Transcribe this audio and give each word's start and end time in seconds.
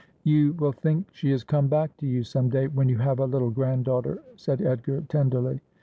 'You 0.23 0.53
will 0.53 0.71
think 0.71 1.09
she 1.13 1.29
has 1.29 1.43
come 1.43 1.67
back 1.67 1.95
to 1.97 2.07
you 2.07 2.23
some 2.23 2.49
day, 2.49 2.65
when 2.65 2.89
you 2.89 2.97
have 2.97 3.19
a 3.19 3.25
little 3.25 3.51
granddaughter,' 3.51 4.23
said 4.35 4.59
Edgar 4.59 5.01
tenderly. 5.01 5.61